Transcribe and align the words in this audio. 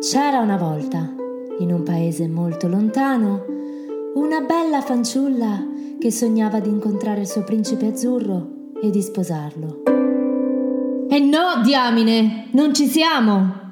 C'era 0.00 0.40
una 0.40 0.56
volta, 0.56 1.14
in 1.58 1.72
un 1.72 1.82
paese 1.82 2.26
molto 2.26 2.66
lontano, 2.68 3.44
una 4.14 4.40
bella 4.40 4.80
fanciulla 4.80 5.66
che 5.98 6.10
sognava 6.10 6.60
di 6.60 6.68
incontrare 6.68 7.20
il 7.20 7.28
suo 7.28 7.44
principe 7.44 7.86
azzurro 7.86 8.72
e 8.82 8.90
di 8.90 9.00
sposarlo. 9.00 9.82
E 11.08 11.18
no, 11.20 11.62
diamine, 11.62 12.48
non 12.52 12.74
ci 12.74 12.86
siamo! 12.86 13.66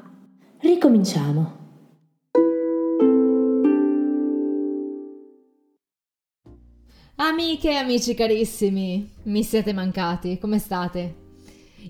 Ricominciamo. 0.59 1.55
Amiche 7.17 7.71
e 7.71 7.77
amici 7.77 8.15
carissimi, 8.15 9.11
mi 9.25 9.43
siete 9.43 9.73
mancati, 9.73 10.39
come 10.39 10.59
state? 10.59 11.25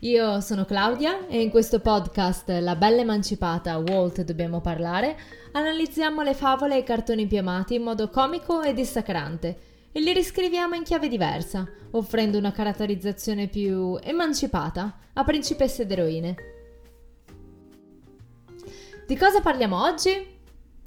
Io 0.01 0.41
sono 0.41 0.67
Claudia 0.67 1.27
e 1.27 1.41
in 1.41 1.49
questo 1.49 1.81
podcast 1.81 2.49
La 2.61 2.77
bella 2.77 3.01
emancipata 3.01 3.79
Walt 3.79 4.23
dobbiamo 4.23 4.61
parlare 4.61 5.17
analizziamo 5.53 6.21
le 6.21 6.35
favole 6.35 6.75
e 6.75 6.81
i 6.81 6.85
cartoni 6.85 7.27
più 7.27 7.39
amati 7.39 7.77
in 7.77 7.82
modo 7.82 8.11
comico 8.11 8.61
e 8.61 8.75
dissacrante 8.75 9.59
e 9.93 10.01
li 10.01 10.13
riscriviamo 10.13 10.75
in 10.75 10.82
chiave 10.82 11.09
diversa, 11.09 11.67
offrendo 11.93 12.37
una 12.37 12.53
caratterizzazione 12.53 13.46
più 13.46 13.99
emancipata 14.03 14.99
a 15.14 15.25
principesse 15.25 15.82
ed 15.82 15.90
eroine. 15.90 16.35
Di 19.07 19.17
cosa 19.17 19.40
parliamo 19.40 19.82
oggi? 19.82 20.35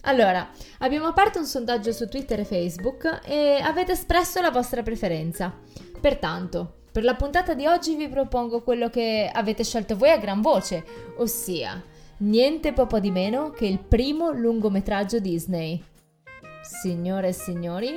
Allora, 0.01 0.47
abbiamo 0.79 1.07
aperto 1.07 1.39
un 1.39 1.45
sondaggio 1.45 1.91
su 1.91 2.07
Twitter 2.07 2.41
e 2.41 2.45
Facebook 2.45 3.21
e 3.25 3.59
avete 3.59 3.93
espresso 3.93 4.39
la 4.39 4.51
vostra 4.51 4.83
preferenza. 4.83 5.51
Pertanto, 5.99 6.78
per 6.99 7.07
la 7.07 7.15
puntata 7.15 7.53
di 7.53 7.65
oggi 7.65 7.95
vi 7.95 8.09
propongo 8.09 8.61
quello 8.61 8.89
che 8.89 9.31
avete 9.33 9.63
scelto 9.63 9.95
voi 9.95 10.09
a 10.09 10.17
gran 10.17 10.41
voce, 10.41 10.83
ossia 11.15 11.81
niente 12.17 12.73
poco 12.73 12.99
di 12.99 13.09
meno 13.09 13.51
che 13.51 13.67
il 13.67 13.79
primo 13.79 14.31
lungometraggio 14.31 15.19
Disney. 15.19 15.81
Signore 16.61 17.29
e 17.29 17.31
signori, 17.31 17.93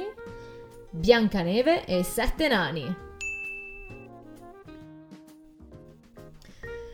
Biancaneve 0.90 1.84
e 1.84 2.04
Sette 2.04 2.46
Nani. 2.46 2.94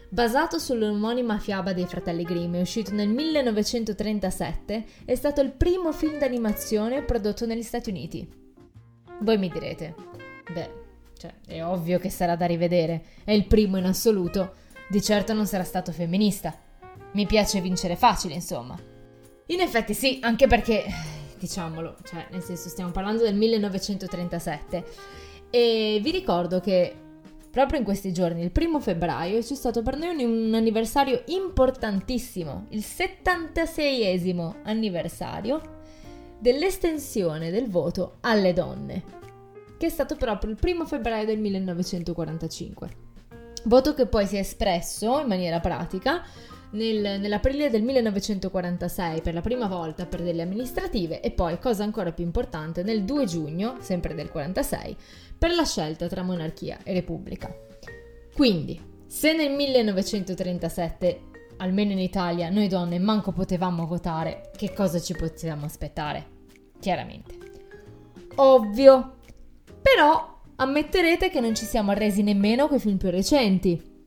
Basato 0.08 0.58
sull'omonima 0.58 1.38
fiaba 1.38 1.74
dei 1.74 1.84
fratelli 1.84 2.22
Grimm, 2.22 2.54
uscito 2.54 2.94
nel 2.94 3.10
1937, 3.10 4.84
è 5.04 5.14
stato 5.14 5.42
il 5.42 5.50
primo 5.50 5.92
film 5.92 6.16
d'animazione 6.16 7.02
prodotto 7.02 7.44
negli 7.44 7.62
Stati 7.62 7.90
Uniti. 7.90 8.26
Voi 9.20 9.36
mi 9.36 9.50
direte, 9.50 9.94
beh, 10.50 10.86
cioè, 11.18 11.34
è 11.46 11.64
ovvio 11.64 11.98
che 11.98 12.10
sarà 12.10 12.36
da 12.36 12.46
rivedere. 12.46 13.02
È 13.24 13.32
il 13.32 13.46
primo 13.46 13.76
in 13.76 13.84
assoluto. 13.84 14.54
Di 14.88 15.02
certo 15.02 15.34
non 15.34 15.46
sarà 15.46 15.64
stato 15.64 15.92
femminista. 15.92 16.56
Mi 17.12 17.26
piace 17.26 17.60
vincere 17.60 17.96
facile, 17.96 18.34
insomma. 18.34 18.78
In 19.46 19.60
effetti 19.60 19.94
sì, 19.94 20.18
anche 20.22 20.46
perché, 20.46 20.84
diciamolo, 21.38 21.96
cioè, 22.04 22.28
nel 22.30 22.42
senso 22.42 22.68
stiamo 22.68 22.92
parlando 22.92 23.24
del 23.24 23.34
1937. 23.34 24.84
E 25.50 25.98
vi 26.00 26.10
ricordo 26.10 26.60
che 26.60 26.94
proprio 27.50 27.78
in 27.78 27.84
questi 27.84 28.12
giorni, 28.12 28.42
il 28.42 28.52
primo 28.52 28.78
febbraio, 28.78 29.40
c'è 29.40 29.54
stato 29.54 29.82
per 29.82 29.96
noi 29.96 30.22
un 30.22 30.54
anniversario 30.54 31.22
importantissimo, 31.26 32.66
il 32.68 32.84
76esimo 32.86 34.56
anniversario 34.62 35.76
dell'estensione 36.38 37.50
del 37.50 37.68
voto 37.68 38.18
alle 38.20 38.52
donne 38.52 39.16
che 39.78 39.86
è 39.86 39.90
stato 39.90 40.16
proprio 40.16 40.50
il 40.50 40.56
primo 40.56 40.84
febbraio 40.84 41.24
del 41.24 41.38
1945. 41.38 42.90
Voto 43.64 43.94
che 43.94 44.06
poi 44.06 44.26
si 44.26 44.36
è 44.36 44.40
espresso 44.40 45.20
in 45.20 45.26
maniera 45.26 45.60
pratica 45.60 46.24
nel, 46.70 47.20
nell'aprile 47.20 47.70
del 47.70 47.82
1946 47.82 49.22
per 49.22 49.34
la 49.34 49.40
prima 49.40 49.66
volta 49.66 50.06
per 50.06 50.22
delle 50.22 50.42
amministrative 50.42 51.20
e 51.20 51.30
poi, 51.30 51.58
cosa 51.58 51.84
ancora 51.84 52.12
più 52.12 52.24
importante, 52.24 52.82
nel 52.82 53.04
2 53.04 53.24
giugno, 53.24 53.76
sempre 53.80 54.14
del 54.14 54.30
46, 54.30 54.96
per 55.38 55.54
la 55.54 55.64
scelta 55.64 56.08
tra 56.08 56.22
monarchia 56.22 56.78
e 56.82 56.92
repubblica. 56.92 57.54
Quindi, 58.34 58.80
se 59.06 59.32
nel 59.34 59.52
1937, 59.52 61.20
almeno 61.58 61.92
in 61.92 61.98
Italia, 61.98 62.50
noi 62.50 62.68
donne 62.68 62.98
manco 62.98 63.32
potevamo 63.32 63.86
votare, 63.86 64.50
che 64.56 64.72
cosa 64.72 65.00
ci 65.00 65.14
potevamo 65.14 65.64
aspettare? 65.64 66.36
Chiaramente. 66.78 67.36
Ovvio 68.36 69.16
però 69.94 70.40
ammetterete 70.56 71.30
che 71.30 71.40
non 71.40 71.54
ci 71.54 71.64
siamo 71.64 71.92
arresi 71.92 72.22
nemmeno 72.22 72.68
coi 72.68 72.78
film 72.78 72.98
più 72.98 73.08
recenti. 73.08 74.06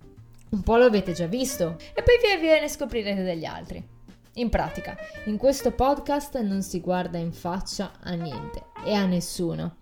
Un 0.50 0.62
po' 0.62 0.78
lo 0.78 0.86
avete 0.86 1.14
già 1.14 1.25
visto 1.25 1.78
e 1.96 2.03
poi 2.03 2.19
via 2.22 2.38
via 2.38 2.59
ne 2.59 2.69
scoprirete 2.69 3.24
degli 3.24 3.46
altri. 3.46 3.84
In 4.36 4.50
pratica, 4.50 4.96
in 5.25 5.38
questo 5.38 5.72
podcast 5.72 6.40
non 6.42 6.62
si 6.62 6.81
guarda 6.81 7.18
in 7.18 7.34
faccia 7.34 7.94
a 8.00 8.14
niente 8.14 8.66
e 8.86 8.94
a 8.94 9.06
nessuno. 9.06 9.78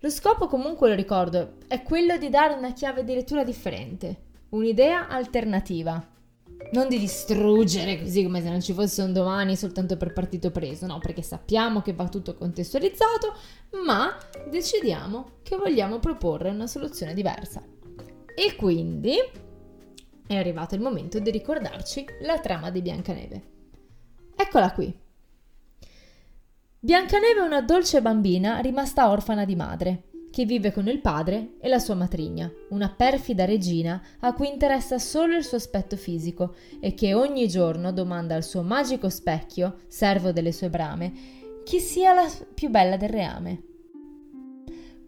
Lo 0.00 0.10
scopo 0.10 0.48
comunque, 0.48 0.88
lo 0.88 0.94
ricordo, 0.94 1.54
è 1.66 1.82
quello 1.82 2.18
di 2.18 2.28
dare 2.28 2.54
una 2.54 2.72
chiave 2.72 3.04
di 3.04 3.14
lettura 3.14 3.42
differente, 3.42 4.24
un'idea 4.50 5.08
alternativa 5.08 6.14
non 6.72 6.88
di 6.88 6.98
distruggere 6.98 8.00
così 8.00 8.24
come 8.24 8.40
se 8.40 8.48
non 8.48 8.60
ci 8.60 8.72
fosse 8.72 9.02
un 9.02 9.12
domani 9.12 9.56
soltanto 9.56 9.96
per 9.96 10.12
partito 10.12 10.50
preso, 10.50 10.86
no, 10.86 10.98
perché 10.98 11.22
sappiamo 11.22 11.82
che 11.82 11.92
va 11.92 12.08
tutto 12.08 12.34
contestualizzato, 12.34 13.34
ma 13.84 14.16
decidiamo 14.48 15.38
che 15.42 15.56
vogliamo 15.56 15.98
proporre 15.98 16.50
una 16.50 16.66
soluzione 16.66 17.14
diversa. 17.14 17.62
E 18.34 18.54
quindi 18.56 19.16
è 20.26 20.36
arrivato 20.36 20.74
il 20.74 20.80
momento 20.80 21.18
di 21.18 21.30
ricordarci 21.30 22.04
la 22.22 22.38
trama 22.40 22.70
di 22.70 22.82
Biancaneve. 22.82 23.42
Eccola 24.36 24.72
qui. 24.72 24.94
Biancaneve 26.78 27.40
è 27.40 27.44
una 27.44 27.62
dolce 27.62 28.02
bambina 28.02 28.58
rimasta 28.58 29.10
orfana 29.10 29.44
di 29.44 29.56
madre 29.56 30.02
che 30.30 30.44
vive 30.44 30.72
con 30.72 30.86
il 30.88 31.00
padre 31.00 31.54
e 31.60 31.68
la 31.68 31.78
sua 31.78 31.94
matrigna, 31.94 32.50
una 32.70 32.90
perfida 32.90 33.44
regina 33.44 34.02
a 34.20 34.34
cui 34.34 34.48
interessa 34.48 34.98
solo 34.98 35.36
il 35.36 35.44
suo 35.44 35.56
aspetto 35.56 35.96
fisico 35.96 36.54
e 36.80 36.94
che 36.94 37.14
ogni 37.14 37.48
giorno 37.48 37.92
domanda 37.92 38.34
al 38.34 38.44
suo 38.44 38.62
magico 38.62 39.08
specchio, 39.08 39.78
servo 39.86 40.32
delle 40.32 40.52
sue 40.52 40.68
brame, 40.68 41.12
chi 41.64 41.80
sia 41.80 42.12
la 42.12 42.30
più 42.54 42.68
bella 42.68 42.96
del 42.96 43.08
reame. 43.08 43.62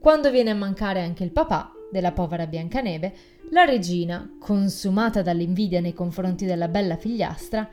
Quando 0.01 0.31
viene 0.31 0.51
a 0.51 0.55
mancare 0.55 1.03
anche 1.03 1.25
il 1.25 1.33
papà 1.33 1.73
della 1.91 2.13
povera 2.13 2.47
Biancaneve, 2.47 3.15
la 3.51 3.65
regina, 3.65 4.37
consumata 4.39 5.23
dall'invidia 5.23 5.81
nei 5.81 5.95
confronti 5.95 6.47
della 6.47 6.69
bella 6.69 6.97
figliastra, 6.97 7.69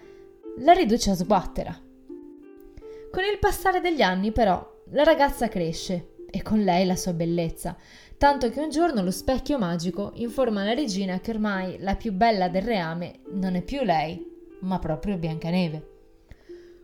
la 0.60 0.74
riduce 0.74 1.12
a 1.12 1.16
sguattera. 1.16 1.80
Con 3.12 3.24
il 3.24 3.40
passare 3.40 3.82
degli 3.82 4.02
anni, 4.02 4.32
però, 4.32 4.74
la 4.92 5.04
ragazza 5.04 5.48
cresce 5.48 6.15
e 6.36 6.42
con 6.42 6.62
lei 6.66 6.86
la 6.86 6.98
sua 6.98 7.14
bellezza, 7.14 7.78
tanto 8.18 8.50
che 8.50 8.60
un 8.60 8.70
giorno 8.70 9.02
lo 9.02 9.10
specchio 9.10 9.58
magico 9.58 10.12
informa 10.16 10.66
la 10.66 10.74
regina 10.74 11.22
che 11.22 11.32
ormai 11.32 11.78
la 11.80 11.96
più 11.96 12.12
bella 12.12 12.50
del 12.50 12.62
reame 12.62 13.20
non 13.32 13.56
è 13.56 13.62
più 13.62 13.84
lei, 13.84 14.22
ma 14.60 14.78
proprio 14.78 15.18
Biancaneve. 15.18 15.92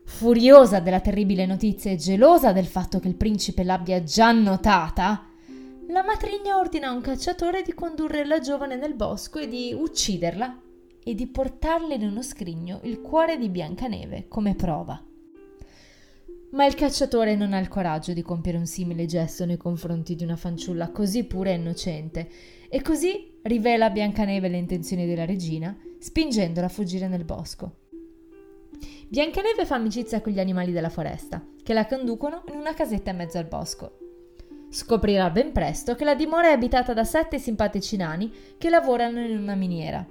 Furiosa 0.06 0.80
della 0.80 1.02
terribile 1.02 1.46
notizia 1.46 1.92
e 1.92 1.98
gelosa 1.98 2.54
del 2.54 2.66
fatto 2.66 3.02
che 3.02 3.10
il 3.10 3.16
principe 3.16 3.66
l'abbia 3.66 4.02
già 4.04 4.32
notata, 4.32 5.28
la 5.90 6.04
matrigna 6.04 6.58
ordina 6.58 6.88
a 6.88 6.94
un 6.94 7.02
cacciatore 7.02 7.62
di 7.62 7.74
condurre 7.74 8.26
la 8.26 8.40
giovane 8.40 8.78
nel 8.78 8.94
bosco 8.94 9.40
e 9.40 9.50
di 9.50 9.76
ucciderla 9.78 10.62
e 11.04 11.14
di 11.14 11.28
portarle 11.28 11.96
in 11.96 12.04
uno 12.04 12.22
scrigno 12.22 12.80
il 12.84 13.02
cuore 13.02 13.38
di 13.38 13.50
Biancaneve 13.50 14.30
come 14.30 14.56
prova. 14.56 15.11
Ma 16.52 16.66
il 16.66 16.76
cacciatore 16.76 17.36
non 17.36 17.54
ha 17.54 17.60
il 17.60 17.70
coraggio 17.70 18.12
di 18.12 18.22
compiere 18.22 18.58
un 18.58 18.66
simile 18.66 19.06
gesto 19.06 19.46
nei 19.46 19.56
confronti 19.56 20.16
di 20.16 20.24
una 20.24 20.36
fanciulla 20.36 20.92
così 20.92 21.24
pura 21.24 21.50
e 21.50 21.54
innocente, 21.54 22.30
e 22.68 22.82
così 22.82 23.40
rivela 23.44 23.86
a 23.86 23.90
Biancaneve 23.90 24.50
le 24.50 24.58
intenzioni 24.58 25.06
della 25.06 25.26
regina, 25.26 25.78
spingendola 25.98 26.66
a 26.66 26.70
fuggire 26.70 27.08
nel 27.08 27.24
bosco. 27.24 27.78
Biancaneve 29.08 29.66
fa 29.66 29.76
amicizia 29.76 30.20
con 30.20 30.34
gli 30.34 30.40
animali 30.40 30.74
della 30.74 30.90
foresta, 30.90 31.42
che 31.64 31.74
la 31.74 31.86
conducono 31.86 32.44
in 32.52 32.58
una 32.58 32.74
casetta 32.74 33.12
in 33.12 33.18
mezzo 33.18 33.38
al 33.38 33.46
bosco. 33.46 33.98
Scoprirà 34.70 35.30
ben 35.30 35.54
presto 35.54 35.96
che 35.96 36.04
la 36.04 36.16
dimora 36.16 36.50
è 36.50 36.54
abitata 36.54 36.94
da 36.94 37.06
sette 37.06 37.40
simpatici 37.40 37.96
nani 37.96 38.32
che 38.58 38.70
lavorano 38.70 39.22
in 39.22 39.38
una 39.38 39.56
miniera 39.56 40.06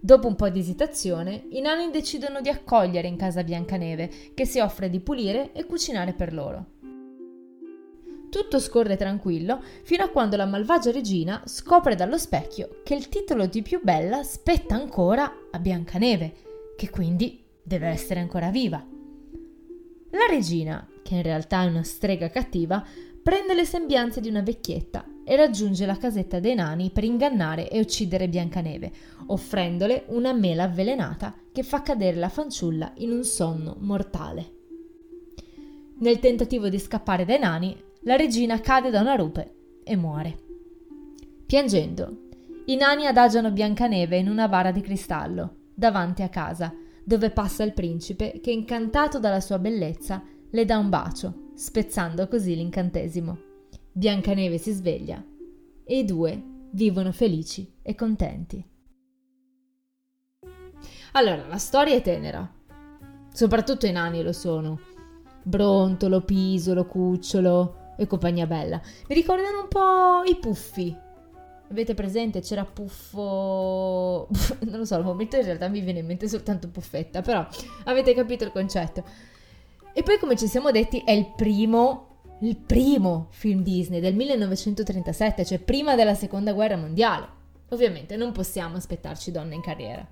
Dopo 0.00 0.28
un 0.28 0.36
po' 0.36 0.48
di 0.48 0.60
esitazione, 0.60 1.46
i 1.50 1.60
nani 1.60 1.90
decidono 1.90 2.40
di 2.40 2.48
accogliere 2.48 3.08
in 3.08 3.16
casa 3.16 3.42
Biancaneve, 3.42 4.10
che 4.32 4.46
si 4.46 4.60
offre 4.60 4.88
di 4.88 5.00
pulire 5.00 5.52
e 5.52 5.64
cucinare 5.64 6.12
per 6.12 6.32
loro. 6.32 6.66
Tutto 8.30 8.60
scorre 8.60 8.96
tranquillo 8.96 9.60
fino 9.82 10.04
a 10.04 10.08
quando 10.08 10.36
la 10.36 10.44
malvagia 10.44 10.92
regina 10.92 11.42
scopre 11.46 11.94
dallo 11.94 12.18
specchio 12.18 12.80
che 12.84 12.94
il 12.94 13.08
titolo 13.08 13.46
di 13.46 13.62
più 13.62 13.80
bella 13.82 14.22
spetta 14.22 14.74
ancora 14.74 15.32
a 15.50 15.58
Biancaneve, 15.58 16.34
che 16.76 16.90
quindi 16.90 17.42
deve 17.60 17.88
essere 17.88 18.20
ancora 18.20 18.50
viva. 18.50 18.84
La 20.10 20.26
regina, 20.28 20.86
che 21.02 21.16
in 21.16 21.22
realtà 21.22 21.62
è 21.62 21.66
una 21.66 21.82
strega 21.82 22.28
cattiva, 22.28 22.84
prende 23.22 23.54
le 23.54 23.64
sembianze 23.64 24.20
di 24.20 24.28
una 24.28 24.42
vecchietta 24.42 25.04
e 25.28 25.36
raggiunge 25.36 25.84
la 25.84 25.98
casetta 25.98 26.40
dei 26.40 26.54
nani 26.54 26.88
per 26.90 27.04
ingannare 27.04 27.68
e 27.68 27.78
uccidere 27.80 28.30
Biancaneve, 28.30 28.90
offrendole 29.26 30.04
una 30.06 30.32
mela 30.32 30.62
avvelenata 30.62 31.34
che 31.52 31.62
fa 31.62 31.82
cadere 31.82 32.16
la 32.16 32.30
fanciulla 32.30 32.92
in 32.96 33.10
un 33.10 33.22
sonno 33.24 33.76
mortale. 33.80 34.52
Nel 35.98 36.18
tentativo 36.18 36.70
di 36.70 36.78
scappare 36.78 37.26
dai 37.26 37.38
nani, 37.38 37.76
la 38.04 38.16
regina 38.16 38.58
cade 38.60 38.88
da 38.88 39.02
una 39.02 39.16
rupe 39.16 39.56
e 39.84 39.96
muore. 39.96 40.38
Piangendo, 41.44 42.28
i 42.64 42.76
nani 42.76 43.04
adagiano 43.04 43.50
Biancaneve 43.50 44.16
in 44.16 44.30
una 44.30 44.48
bara 44.48 44.70
di 44.70 44.80
cristallo, 44.80 45.56
davanti 45.74 46.22
a 46.22 46.30
casa, 46.30 46.74
dove 47.04 47.28
passa 47.28 47.64
il 47.64 47.74
principe 47.74 48.40
che, 48.42 48.50
incantato 48.50 49.18
dalla 49.18 49.40
sua 49.40 49.58
bellezza, 49.58 50.22
le 50.48 50.64
dà 50.64 50.78
un 50.78 50.88
bacio, 50.88 51.50
spezzando 51.54 52.26
così 52.28 52.54
l'incantesimo. 52.54 53.47
Biancaneve 53.98 54.58
si 54.58 54.70
sveglia 54.70 55.20
e 55.82 55.98
i 55.98 56.04
due 56.04 56.40
vivono 56.70 57.10
felici 57.10 57.78
e 57.82 57.96
contenti. 57.96 58.64
Allora, 61.14 61.44
la 61.48 61.58
storia 61.58 61.96
è 61.96 62.00
tenera. 62.00 62.48
Soprattutto 63.32 63.86
i 63.86 63.90
nani 63.90 64.22
lo 64.22 64.32
sono. 64.32 64.78
Brontolo, 65.42 66.20
Pisolo, 66.20 66.86
Cucciolo 66.86 67.94
e 67.96 68.06
compagnia 68.06 68.46
bella. 68.46 68.80
Mi 69.08 69.16
ricordano 69.16 69.62
un 69.62 69.68
po' 69.68 70.22
i 70.30 70.36
puffi. 70.36 70.96
Avete 71.68 71.94
presente? 71.94 72.40
C'era 72.40 72.64
Puffo... 72.64 74.28
non 74.62 74.78
lo 74.78 74.84
so, 74.84 74.94
al 74.94 75.02
momento 75.02 75.34
in 75.34 75.42
realtà 75.42 75.66
mi 75.66 75.80
viene 75.80 75.98
in 75.98 76.06
mente 76.06 76.28
soltanto 76.28 76.68
Puffetta, 76.68 77.20
però 77.20 77.44
avete 77.82 78.14
capito 78.14 78.44
il 78.44 78.52
concetto. 78.52 79.02
E 79.92 80.04
poi, 80.04 80.20
come 80.20 80.36
ci 80.36 80.46
siamo 80.46 80.70
detti, 80.70 81.02
è 81.04 81.10
il 81.10 81.32
primo, 81.34 82.07
il 82.40 82.56
primo 82.56 83.28
film 83.30 83.62
Disney 83.62 84.00
del 84.00 84.14
1937, 84.14 85.44
cioè 85.44 85.58
prima 85.58 85.94
della 85.94 86.14
seconda 86.14 86.52
guerra 86.52 86.76
mondiale. 86.76 87.36
Ovviamente 87.70 88.16
non 88.16 88.32
possiamo 88.32 88.76
aspettarci 88.76 89.30
donne 89.30 89.54
in 89.54 89.60
carriera. 89.60 90.06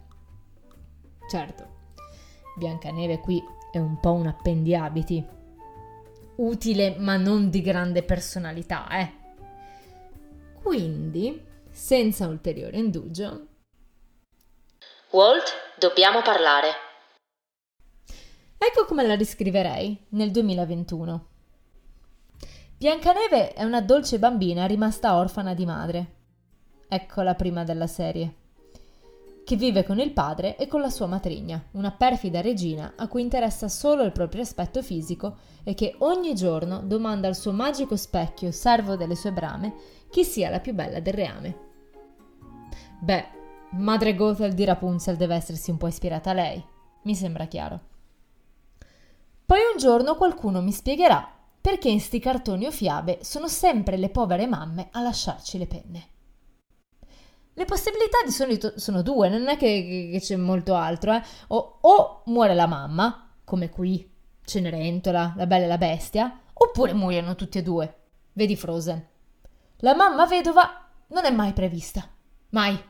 Certo, 1.28 1.74
Biancaneve 2.56 3.20
qui 3.20 3.42
è 3.70 3.78
un 3.78 4.00
po' 4.00 4.12
un 4.12 4.26
appendiabiti. 4.26 5.24
Utile 6.36 6.96
ma 6.98 7.16
non 7.16 7.48
di 7.48 7.60
grande 7.60 8.02
personalità, 8.02 8.88
eh. 8.88 9.12
Quindi, 10.62 11.44
senza 11.70 12.26
ulteriore 12.26 12.78
indugio... 12.78 13.46
Walt, 15.10 15.52
dobbiamo 15.78 16.20
parlare. 16.22 16.68
Ecco 18.58 18.84
come 18.86 19.06
la 19.06 19.14
riscriverei 19.14 20.06
nel 20.10 20.30
2021. 20.30 21.35
Biancaneve 22.78 23.54
è 23.54 23.64
una 23.64 23.80
dolce 23.80 24.18
bambina 24.18 24.66
rimasta 24.66 25.16
orfana 25.16 25.54
di 25.54 25.64
madre. 25.64 26.14
Ecco 26.86 27.22
la 27.22 27.34
prima 27.34 27.64
della 27.64 27.86
serie. 27.86 28.34
Che 29.46 29.56
vive 29.56 29.82
con 29.82 29.98
il 29.98 30.12
padre 30.12 30.58
e 30.58 30.66
con 30.66 30.82
la 30.82 30.90
sua 30.90 31.06
matrigna, 31.06 31.68
una 31.70 31.90
perfida 31.90 32.42
regina 32.42 32.92
a 32.94 33.08
cui 33.08 33.22
interessa 33.22 33.68
solo 33.68 34.02
il 34.02 34.12
proprio 34.12 34.42
aspetto 34.42 34.82
fisico 34.82 35.38
e 35.64 35.72
che 35.72 35.94
ogni 36.00 36.34
giorno 36.34 36.80
domanda 36.80 37.28
al 37.28 37.34
suo 37.34 37.52
magico 37.52 37.96
specchio, 37.96 38.50
servo 38.50 38.94
delle 38.94 39.16
sue 39.16 39.32
brame, 39.32 39.74
chi 40.10 40.22
sia 40.22 40.50
la 40.50 40.60
più 40.60 40.74
bella 40.74 41.00
del 41.00 41.14
reame. 41.14 41.58
Beh, 43.00 43.24
madre 43.70 44.14
Gothel 44.14 44.52
di 44.52 44.64
Rapunzel 44.66 45.16
deve 45.16 45.36
essersi 45.36 45.70
un 45.70 45.78
po' 45.78 45.86
ispirata 45.86 46.28
a 46.28 46.34
lei, 46.34 46.62
mi 47.04 47.14
sembra 47.14 47.46
chiaro. 47.46 47.80
Poi 49.46 49.60
un 49.72 49.78
giorno 49.78 50.14
qualcuno 50.16 50.60
mi 50.60 50.72
spiegherà 50.72 51.35
perché 51.66 51.88
in 51.88 51.98
sti 51.98 52.20
cartoni 52.20 52.64
o 52.66 52.70
fiabe 52.70 53.18
sono 53.22 53.48
sempre 53.48 53.96
le 53.96 54.08
povere 54.08 54.46
mamme 54.46 54.86
a 54.92 55.00
lasciarci 55.00 55.58
le 55.58 55.66
penne. 55.66 56.08
Le 57.54 57.64
possibilità 57.64 58.18
di 58.24 58.30
solito 58.30 58.78
sono 58.78 59.02
due, 59.02 59.28
non 59.28 59.48
è 59.48 59.56
che, 59.56 60.10
che 60.12 60.20
c'è 60.20 60.36
molto 60.36 60.76
altro. 60.76 61.12
Eh? 61.12 61.22
O, 61.48 61.78
o, 61.80 62.22
muore 62.26 62.54
la 62.54 62.68
mamma, 62.68 63.32
come 63.42 63.68
qui, 63.68 64.08
Cenerentola, 64.44 65.34
la 65.36 65.46
bella 65.48 65.64
e 65.64 65.66
la 65.66 65.76
bestia, 65.76 66.38
oppure 66.52 66.92
muoiono 66.92 67.34
tutti 67.34 67.58
e 67.58 67.62
due. 67.64 67.94
Vedi 68.34 68.54
Frozen. 68.54 69.04
La 69.78 69.96
mamma 69.96 70.24
vedova 70.24 70.88
non 71.08 71.24
è 71.24 71.32
mai 71.32 71.52
prevista. 71.52 72.08
Mai. 72.50 72.80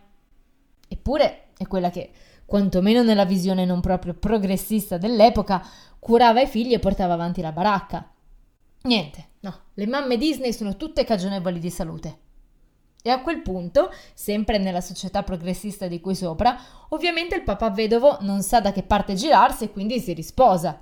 Eppure 0.87 1.45
è 1.57 1.67
quella 1.67 1.89
che, 1.89 2.11
quantomeno 2.45 3.03
nella 3.03 3.25
visione 3.25 3.65
non 3.65 3.81
proprio 3.81 4.13
progressista 4.13 4.99
dell'epoca, 4.99 5.67
curava 5.99 6.43
i 6.43 6.47
figli 6.47 6.75
e 6.75 6.79
portava 6.79 7.15
avanti 7.15 7.41
la 7.41 7.53
baracca. 7.53 8.11
Niente, 8.87 9.31
no, 9.41 9.53
le 9.75 9.87
mamme 9.89 10.17
Disney 10.17 10.53
sono 10.53 10.77
tutte 10.77 11.03
cagionevoli 11.03 11.59
di 11.59 11.71
salute. 11.71 12.19
E 13.03 13.11
a 13.11 13.21
quel 13.21 13.43
punto, 13.43 13.91
sempre 14.15 14.59
nella 14.59 14.81
società 14.81 15.25
progressista 15.25 15.89
di 15.89 16.01
cui 16.01 16.15
sopra, 16.15 16.57
ovviamente 16.91 17.35
il 17.35 17.43
papà 17.43 17.71
vedovo 17.71 18.19
non 18.21 18.43
sa 18.43 18.61
da 18.61 18.71
che 18.71 18.85
parte 18.85 19.15
girarsi 19.15 19.65
e 19.65 19.73
quindi 19.73 19.99
si 19.99 20.13
risposa. 20.13 20.81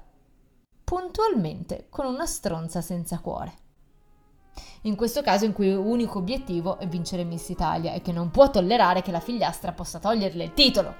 Puntualmente 0.85 1.87
con 1.89 2.05
una 2.05 2.27
stronza 2.27 2.83
senza 2.83 3.21
cuore. 3.21 3.55
In 4.83 4.97
questo 4.97 5.23
caso 5.23 5.47
in 5.47 5.55
cui 5.55 5.73
unico 5.73 6.19
obiettivo 6.19 6.79
è 6.79 6.87
vincere 6.87 7.25
Miss 7.25 7.49
Italia 7.49 7.95
e 7.95 8.03
che 8.03 8.13
non 8.13 8.31
può 8.31 8.51
tollerare 8.51 9.01
che 9.01 9.13
la 9.13 9.21
figliastra 9.21 9.73
possa 9.73 9.99
toglierle 9.99 10.45
il 10.45 10.53
titolo. 10.53 10.95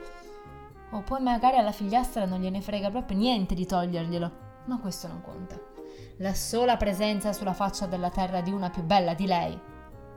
O 0.93 1.03
poi 1.03 1.21
magari 1.21 1.59
alla 1.59 1.73
figliastra 1.73 2.25
non 2.25 2.41
gliene 2.41 2.63
frega 2.63 2.89
proprio 2.89 3.19
niente 3.19 3.55
di 3.55 3.67
toglierglielo, 3.67 4.33
ma 4.67 4.79
questo 4.79 5.07
non 5.07 5.21
conta. 5.21 5.74
La 6.19 6.35
sola 6.35 6.77
presenza 6.77 7.33
sulla 7.33 7.53
faccia 7.53 7.87
della 7.87 8.11
terra 8.11 8.41
di 8.41 8.53
una 8.53 8.71
più 8.71 8.83
bella 8.83 9.15
di 9.15 9.27
lei 9.27 9.59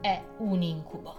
è 0.00 0.22
un 0.38 0.62
incubo. 0.62 1.16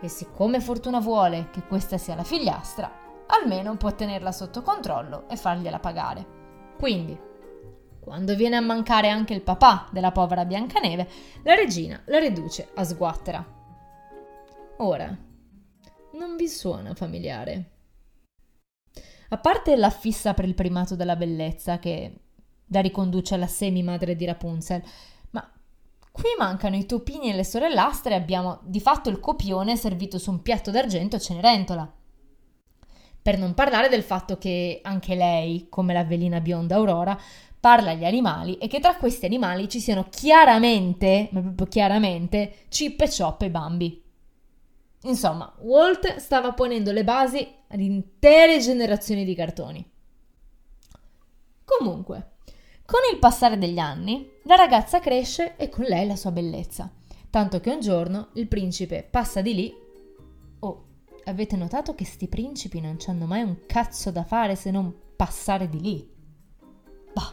E 0.00 0.08
siccome 0.08 0.60
Fortuna 0.60 1.00
vuole 1.00 1.50
che 1.50 1.62
questa 1.62 1.98
sia 1.98 2.14
la 2.14 2.24
figliastra, 2.24 2.90
almeno 3.26 3.76
può 3.76 3.94
tenerla 3.94 4.32
sotto 4.32 4.62
controllo 4.62 5.28
e 5.28 5.36
fargliela 5.36 5.78
pagare. 5.78 6.26
Quindi, 6.78 7.18
quando 8.00 8.34
viene 8.34 8.56
a 8.56 8.60
mancare 8.60 9.08
anche 9.08 9.32
il 9.32 9.42
papà 9.42 9.88
della 9.90 10.12
povera 10.12 10.44
Biancaneve, 10.44 11.08
la 11.42 11.54
regina 11.54 12.02
la 12.06 12.18
riduce 12.18 12.68
a 12.74 12.84
sguattera. 12.84 13.42
Ora, 14.78 15.06
non 15.06 16.36
vi 16.36 16.48
suona 16.48 16.94
familiare? 16.94 17.70
A 19.30 19.38
parte 19.38 19.74
la 19.76 19.90
fissa 19.90 20.34
per 20.34 20.44
il 20.44 20.54
primato 20.54 20.96
della 20.96 21.16
bellezza, 21.16 21.78
che 21.78 22.23
la 22.74 22.80
riconduce 22.80 23.34
alla 23.34 23.46
semi-madre 23.46 24.16
di 24.16 24.24
Rapunzel, 24.24 24.82
ma 25.30 25.48
qui 26.10 26.30
mancano 26.36 26.76
i 26.76 26.86
topini 26.86 27.30
e 27.30 27.34
le 27.34 27.44
sorellastre 27.44 28.12
e 28.12 28.16
abbiamo 28.16 28.58
di 28.64 28.80
fatto 28.80 29.08
il 29.08 29.20
copione 29.20 29.76
servito 29.76 30.18
su 30.18 30.30
un 30.30 30.42
piatto 30.42 30.70
d'argento 30.70 31.16
a 31.16 31.20
Cenerentola. 31.20 31.92
Per 33.22 33.38
non 33.38 33.54
parlare 33.54 33.88
del 33.88 34.02
fatto 34.02 34.36
che 34.36 34.80
anche 34.82 35.14
lei, 35.14 35.68
come 35.70 35.94
la 35.94 36.04
velina 36.04 36.40
bionda 36.40 36.74
Aurora, 36.74 37.18
parla 37.58 37.92
agli 37.92 38.04
animali 38.04 38.58
e 38.58 38.66
che 38.66 38.80
tra 38.80 38.96
questi 38.96 39.24
animali 39.24 39.68
ci 39.70 39.80
siano 39.80 40.08
chiaramente, 40.10 41.30
ma 41.32 41.40
proprio 41.40 41.66
chiaramente, 41.68 42.66
Chip 42.68 43.00
e 43.00 43.08
Chop 43.08 43.40
e 43.42 43.50
Bambi. 43.50 44.02
Insomma, 45.04 45.50
Walt 45.60 46.16
stava 46.16 46.52
ponendo 46.52 46.92
le 46.92 47.04
basi 47.04 47.46
ad 47.68 47.80
intere 47.80 48.58
generazioni 48.58 49.24
di 49.24 49.34
cartoni. 49.34 49.90
Comunque, 51.64 52.32
con 52.84 53.00
il 53.12 53.18
passare 53.18 53.58
degli 53.58 53.78
anni, 53.78 54.30
la 54.44 54.56
ragazza 54.56 55.00
cresce 55.00 55.56
e 55.56 55.68
con 55.68 55.84
lei 55.84 56.06
la 56.06 56.16
sua 56.16 56.30
bellezza, 56.30 56.90
tanto 57.30 57.60
che 57.60 57.70
un 57.70 57.80
giorno 57.80 58.28
il 58.34 58.46
principe 58.48 59.06
passa 59.08 59.40
di 59.40 59.54
lì. 59.54 59.74
Oh, 60.60 60.84
avete 61.24 61.56
notato 61.56 61.94
che 61.94 62.04
sti 62.04 62.28
principi 62.28 62.80
non 62.80 62.96
hanno 63.06 63.26
mai 63.26 63.42
un 63.42 63.66
cazzo 63.66 64.10
da 64.10 64.24
fare 64.24 64.56
se 64.56 64.70
non 64.70 64.94
passare 65.16 65.68
di 65.68 65.80
lì? 65.80 66.08
Bah. 67.12 67.32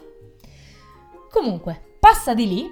Comunque, 1.29 1.97
passa 1.99 2.33
di 2.33 2.47
lì, 2.47 2.67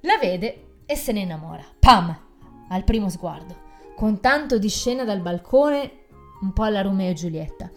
la 0.00 0.18
vede 0.18 0.82
e 0.86 0.96
se 0.96 1.12
ne 1.12 1.20
innamora. 1.20 1.64
Pam! 1.78 2.24
Al 2.68 2.84
primo 2.84 3.08
sguardo 3.08 3.66
con 3.96 4.20
tanto 4.20 4.58
di 4.58 4.68
scena 4.68 5.04
dal 5.04 5.20
balcone, 5.20 6.04
un 6.42 6.52
po' 6.52 6.64
alla 6.64 6.82
Romeo 6.82 7.10
e 7.10 7.14
Giulietta. 7.14 7.70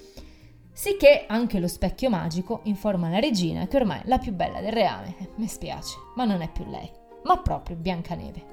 Sicché 0.80 1.26
anche 1.28 1.60
lo 1.60 1.68
specchio 1.68 2.10
magico 2.10 2.62
informa 2.64 3.10
la 3.10 3.20
regina 3.20 3.68
che 3.68 3.76
ormai 3.76 4.00
la 4.06 4.18
più 4.18 4.32
bella 4.32 4.62
del 4.62 4.72
reame, 4.72 5.14
eh, 5.20 5.30
mi 5.36 5.46
spiace, 5.46 5.98
ma 6.16 6.24
non 6.24 6.40
è 6.40 6.50
più 6.50 6.64
lei, 6.70 6.90
ma 7.26 7.38
proprio 7.40 7.76
Biancaneve. 7.76 8.46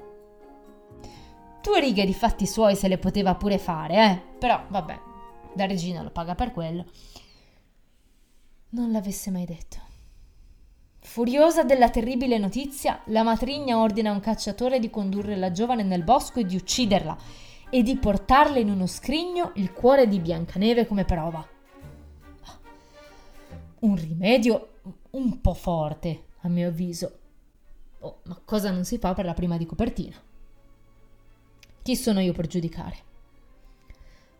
Due 1.63 1.79
righe 1.79 2.05
di 2.05 2.13
fatti 2.13 2.45
suoi 2.45 2.75
se 2.75 2.89
le 2.89 2.97
poteva 2.97 3.35
pure 3.35 3.57
fare, 3.57 3.95
eh, 3.95 4.21
però 4.39 4.61
vabbè, 4.67 4.99
la 5.55 5.65
regina 5.67 6.01
lo 6.01 6.09
paga 6.09 6.35
per 6.35 6.51
quello. 6.51 6.83
Non 8.71 8.91
l'avesse 8.91 9.31
mai 9.31 9.45
detto. 9.45 9.77
Furiosa 10.99 11.63
della 11.63 11.89
terribile 11.89 12.37
notizia, 12.37 13.03
la 13.05 13.23
matrigna 13.23 13.77
ordina 13.77 14.09
a 14.09 14.13
un 14.13 14.19
cacciatore 14.19 14.79
di 14.79 14.89
condurre 14.89 15.37
la 15.37 15.51
giovane 15.51 15.83
nel 15.83 16.03
bosco 16.03 16.41
e 16.41 16.45
di 16.45 16.57
ucciderla 16.57 17.17
e 17.69 17.83
di 17.83 17.95
portarle 17.95 18.59
in 18.59 18.69
uno 18.69 18.85
scrigno 18.85 19.51
il 19.55 19.71
cuore 19.71 20.09
di 20.09 20.19
Biancaneve 20.19 20.85
come 20.85 21.05
prova. 21.05 21.55
Un 23.87 23.95
rimedio 23.95 24.79
un 25.11 25.39
po' 25.39 25.53
forte, 25.53 26.25
a 26.41 26.49
mio 26.49 26.67
avviso. 26.67 27.19
Oh, 27.99 28.19
ma 28.23 28.37
cosa 28.43 28.69
non 28.69 28.83
si 28.83 28.97
fa 28.97 29.13
per 29.13 29.23
la 29.23 29.33
prima 29.33 29.55
di 29.55 29.65
copertina? 29.65 30.17
Chi 31.83 31.95
sono 31.95 32.19
io 32.19 32.33
per 32.33 32.47
giudicare? 32.47 32.97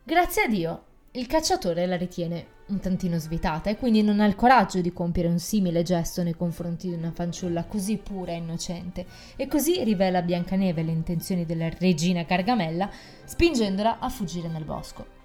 Grazie 0.04 0.44
a 0.44 0.48
Dio, 0.50 0.84
il 1.12 1.28
cacciatore 1.28 1.86
la 1.86 1.96
ritiene 1.96 2.56
un 2.68 2.82
tantino 2.82 3.18
svitata 3.18 3.70
e 3.70 3.78
quindi 3.78 4.02
non 4.02 4.20
ha 4.20 4.26
il 4.26 4.36
coraggio 4.36 4.82
di 4.82 4.92
compiere 4.92 5.30
un 5.30 5.40
simile 5.40 5.82
gesto 5.82 6.24
nei 6.24 6.36
confronti 6.36 6.90
di 6.90 6.96
una 6.96 7.12
fanciulla 7.12 7.64
così 7.64 7.96
pura 7.96 8.34
e 8.34 8.36
innocente 8.36 9.06
e 9.38 9.48
così 9.48 9.82
rivela 9.82 10.18
a 10.18 10.24
Biancaneve 10.24 10.84
le 10.84 10.92
intenzioni 10.92 11.46
della 11.46 11.70
regina 11.70 12.24
Gargamella 12.24 12.92
spingendola 13.24 14.00
a 14.00 14.10
fuggire 14.10 14.50
nel 14.50 14.66
bosco. 14.66 15.16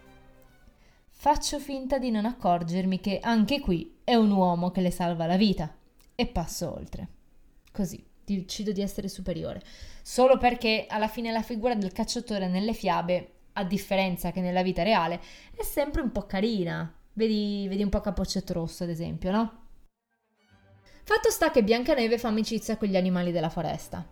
Faccio 1.11 1.59
finta 1.59 1.99
di 1.99 2.13
non 2.13 2.25
accorgermi 2.25 3.01
che 3.01 3.19
anche 3.21 3.59
qui 3.59 3.92
è 4.05 4.15
un 4.15 4.31
uomo 4.31 4.71
che 4.71 4.81
le 4.81 4.91
salva 4.91 5.27
la 5.27 5.37
vita 5.37 5.75
e 6.15 6.27
passo 6.27 6.75
oltre. 6.75 7.09
Così 7.73 8.05
decido 8.25 8.73
di 8.73 8.81
essere 8.81 9.09
superiore, 9.09 9.63
solo 10.03 10.39
perché 10.39 10.87
alla 10.89 11.09
fine 11.09 11.33
la 11.33 11.43
figura 11.43 11.75
del 11.75 11.93
cacciatore 11.93 12.49
nelle 12.49 12.73
fiabe, 12.73 13.33
a 13.55 13.65
differenza 13.65 14.31
che 14.31 14.41
nella 14.41 14.63
vita 14.63 14.83
reale, 14.83 15.21
è 15.55 15.63
sempre 15.63 16.01
un 16.01 16.13
po' 16.13 16.27
carina, 16.27 16.95
Vedi, 17.15 17.67
vedi 17.69 17.83
un 17.83 17.91
po' 17.91 18.01
Capoccetto 18.01 18.55
Rosso, 18.55 18.85
ad 18.85 18.89
esempio, 18.89 19.31
no? 19.31 19.53
Fatto 21.05 21.31
sta 21.31 21.51
che 21.51 21.63
Biancaneve 21.63 22.17
fa 22.17 22.29
amicizia 22.29 22.79
con 22.79 22.89
gli 22.89 22.97
animali 22.97 23.33
della 23.33 23.51
foresta, 23.51 24.07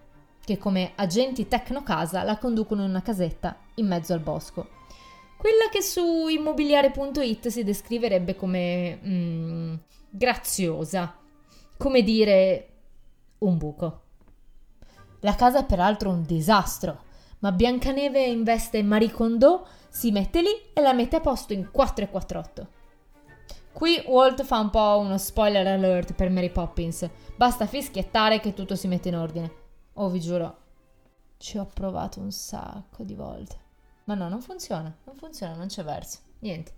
che 0.44 0.58
come 0.58 0.92
agenti 0.96 1.48
tecnocasa 1.48 2.22
la 2.24 2.36
conducono 2.36 2.82
in 2.82 2.90
una 2.90 3.00
casetta 3.00 3.56
in 3.76 3.86
mezzo 3.86 4.12
al 4.12 4.20
bosco. 4.20 4.79
Quella 5.40 5.70
che 5.72 5.80
su 5.80 6.28
immobiliare.it 6.28 7.48
si 7.48 7.64
descriverebbe 7.64 8.36
come 8.36 8.98
mm, 9.02 9.74
graziosa, 10.10 11.16
come 11.78 12.02
dire 12.02 12.68
un 13.38 13.56
buco. 13.56 14.02
La 15.20 15.34
casa 15.36 15.60
è 15.60 15.64
peraltro 15.64 16.10
un 16.10 16.24
disastro, 16.24 17.04
ma 17.38 17.52
Biancaneve 17.52 18.22
investe 18.22 18.82
Marie 18.82 19.10
Kondo, 19.10 19.66
si 19.88 20.10
mette 20.10 20.42
lì 20.42 20.50
e 20.74 20.82
la 20.82 20.92
mette 20.92 21.16
a 21.16 21.20
posto 21.20 21.54
in 21.54 21.70
448. 21.70 22.68
Qui 23.72 24.04
Walt 24.08 24.44
fa 24.44 24.58
un 24.58 24.68
po' 24.68 24.98
uno 24.98 25.16
spoiler 25.16 25.66
alert 25.66 26.12
per 26.12 26.28
Mary 26.28 26.50
Poppins. 26.50 27.08
Basta 27.34 27.64
fischiettare 27.64 28.40
che 28.40 28.52
tutto 28.52 28.76
si 28.76 28.88
mette 28.88 29.08
in 29.08 29.16
ordine. 29.16 29.52
Oh, 29.94 30.10
vi 30.10 30.20
giuro, 30.20 30.56
ci 31.38 31.56
ho 31.56 31.64
provato 31.64 32.20
un 32.20 32.30
sacco 32.30 33.04
di 33.04 33.14
volte. 33.14 33.68
Ma 34.10 34.16
no, 34.16 34.28
non 34.28 34.40
funziona, 34.40 34.92
non 35.04 35.14
funziona, 35.14 35.54
non 35.54 35.68
c'è 35.68 35.84
verso. 35.84 36.18
Niente. 36.40 36.72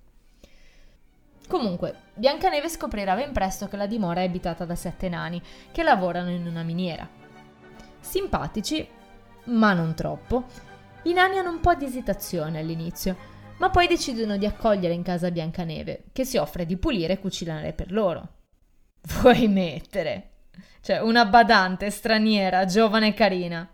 Comunque, 1.49 1.97
Biancaneve 2.13 2.69
scoprirà 2.69 3.15
ben 3.15 3.33
presto 3.33 3.69
che 3.69 3.79
la 3.79 3.87
dimora 3.87 4.21
è 4.21 4.25
abitata 4.25 4.67
da 4.67 4.75
sette 4.75 5.09
nani 5.09 5.41
che 5.73 5.83
lavorano 5.83 6.29
in 6.29 6.47
una 6.47 6.63
miniera. 6.63 7.09
Simpatici, 8.01 8.87
ma 9.45 9.73
non 9.73 9.95
troppo, 9.95 10.45
i 11.05 11.15
nani 11.15 11.39
hanno 11.39 11.49
un 11.49 11.61
po' 11.61 11.75
di 11.75 11.87
esitazione 11.87 12.59
all'inizio, 12.59 13.17
ma 13.57 13.71
poi 13.71 13.87
decidono 13.87 14.37
di 14.37 14.45
accogliere 14.45 14.93
in 14.93 15.03
casa 15.03 15.31
Biancaneve, 15.31 16.09
che 16.13 16.27
si 16.27 16.37
offre 16.37 16.67
di 16.67 16.77
pulire 16.77 17.15
e 17.15 17.19
cucinare 17.19 17.73
per 17.73 17.93
loro. 17.93 18.29
Vuoi 19.23 19.49
mettere? 19.49 20.33
Cioè, 20.83 20.99
una 20.99 21.25
badante 21.25 21.89
straniera, 21.89 22.67
giovane 22.67 23.07
e 23.07 23.15
carina. 23.15 23.67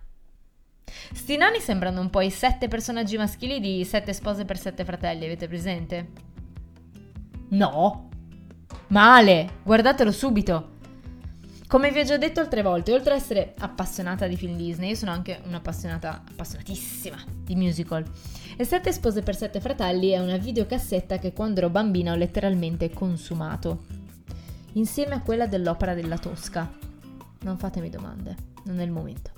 Sti 1.12 1.36
nani 1.36 1.60
sembrano 1.60 2.00
un 2.00 2.10
po' 2.10 2.20
i 2.20 2.30
sette 2.30 2.68
personaggi 2.68 3.16
maschili 3.16 3.60
di 3.60 3.84
Sette 3.84 4.12
spose 4.12 4.44
per 4.44 4.58
sette 4.58 4.84
fratelli, 4.84 5.24
avete 5.24 5.48
presente? 5.48 6.08
No! 7.50 8.08
Male! 8.88 9.50
Guardatelo 9.62 10.12
subito! 10.12 10.76
Come 11.68 11.90
vi 11.90 12.00
ho 12.00 12.04
già 12.04 12.16
detto 12.16 12.40
altre 12.40 12.62
volte, 12.62 12.94
oltre 12.94 13.12
ad 13.12 13.20
essere 13.20 13.52
appassionata 13.58 14.26
di 14.26 14.38
film 14.38 14.56
Disney, 14.56 14.88
io 14.88 14.94
sono 14.94 15.10
anche 15.10 15.42
un'appassionata, 15.44 16.24
appassionatissima 16.30 17.22
di 17.44 17.54
musical. 17.56 18.02
E 18.56 18.64
Sette 18.64 18.90
spose 18.90 19.20
per 19.20 19.36
sette 19.36 19.60
fratelli 19.60 20.08
è 20.08 20.18
una 20.18 20.38
videocassetta 20.38 21.18
che 21.18 21.34
quando 21.34 21.60
ero 21.60 21.68
bambina 21.68 22.12
ho 22.12 22.16
letteralmente 22.16 22.88
consumato. 22.90 23.84
Insieme 24.72 25.16
a 25.16 25.20
quella 25.20 25.46
dell'opera 25.46 25.92
della 25.92 26.16
Tosca. 26.16 26.72
Non 27.40 27.58
fatemi 27.58 27.90
domande, 27.90 28.34
non 28.64 28.80
è 28.80 28.84
il 28.84 28.90
momento. 28.90 29.37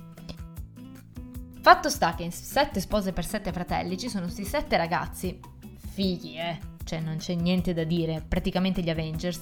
Fatto 1.61 1.89
sta 1.89 2.15
che 2.15 2.23
in 2.23 2.31
Sette 2.31 2.79
spose 2.79 3.13
per 3.13 3.23
sette 3.23 3.51
fratelli 3.51 3.95
ci 3.97 4.09
sono 4.09 4.23
questi 4.23 4.45
sette 4.45 4.77
ragazzi, 4.77 5.39
figli 5.77 6.35
eh, 6.37 6.57
cioè 6.83 6.99
non 6.99 7.17
c'è 7.17 7.35
niente 7.35 7.73
da 7.73 7.83
dire, 7.83 8.25
praticamente 8.27 8.81
gli 8.81 8.89
Avengers, 8.89 9.41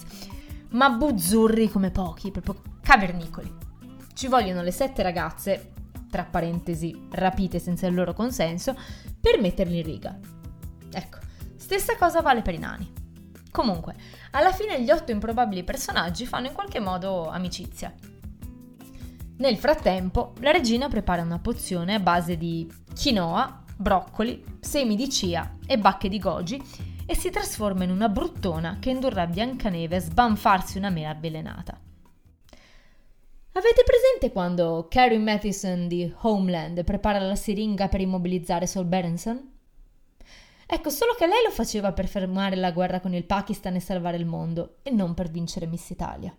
ma 0.72 0.90
buzzurri 0.90 1.70
come 1.70 1.92
pochi, 1.92 2.30
proprio 2.32 2.62
cavernicoli. 2.82 3.52
Ci 4.14 4.28
vogliono 4.28 4.62
le 4.62 4.72
sette 4.72 5.02
ragazze, 5.02 5.72
tra 6.10 6.26
parentesi, 6.26 7.08
rapite 7.12 7.58
senza 7.58 7.88
il 7.88 7.96
loro 7.96 8.14
consenso, 8.14 8.76
per 9.20 9.40
metterli 9.40 9.78
in 9.78 9.84
riga. 9.84 10.20
Ecco, 10.92 11.20
stessa 11.56 11.96
cosa 11.96 12.22
vale 12.22 12.42
per 12.42 12.54
i 12.54 12.60
nani. 12.60 12.92
Comunque, 13.50 13.96
alla 14.32 14.52
fine 14.52 14.84
gli 14.84 14.92
otto 14.92 15.12
improbabili 15.12 15.64
personaggi 15.64 16.26
fanno 16.26 16.48
in 16.48 16.54
qualche 16.54 16.80
modo 16.80 17.30
amicizia. 17.30 17.94
Nel 19.40 19.56
frattempo, 19.56 20.34
la 20.40 20.52
regina 20.52 20.90
prepara 20.90 21.22
una 21.22 21.40
pozione 21.40 21.94
a 21.94 22.00
base 22.02 22.36
di 22.36 22.70
quinoa, 22.94 23.64
broccoli, 23.78 24.44
semi 24.60 24.98
di 24.98 25.08
chia 25.08 25.56
e 25.66 25.78
bacche 25.78 26.10
di 26.10 26.20
goji 26.20 26.62
e 27.06 27.16
si 27.16 27.30
trasforma 27.30 27.86
in 27.86 27.92
una 27.92 28.10
bruttona 28.10 28.80
che 28.82 28.90
indurrà 28.90 29.28
Biancaneve 29.28 29.96
a 29.96 30.02
sbanfarsi 30.02 30.78
una 30.78 30.90
mela 30.90 31.12
avvelenata. 31.12 31.80
Avete 33.54 33.84
presente 33.86 34.34
quando 34.34 34.88
Carrie 34.90 35.18
Mathison 35.18 35.88
di 35.88 36.14
Homeland 36.20 36.84
prepara 36.84 37.20
la 37.20 37.36
siringa 37.36 37.88
per 37.88 38.02
immobilizzare 38.02 38.68
Saul 38.68 38.88
Berenson? 38.88 39.54
Ecco, 40.66 40.90
solo 40.90 41.14
che 41.18 41.28
lei 41.28 41.44
lo 41.46 41.52
faceva 41.52 41.94
per 41.94 42.10
fermare 42.10 42.58
la 42.58 42.72
guerra 42.72 43.00
con 43.00 43.14
il 43.14 43.24
Pakistan 43.24 43.76
e 43.76 43.80
salvare 43.80 44.18
il 44.18 44.26
mondo, 44.26 44.80
e 44.84 44.92
non 44.92 45.14
per 45.14 45.30
vincere 45.32 45.66
Miss 45.66 45.90
Italia. 45.92 46.36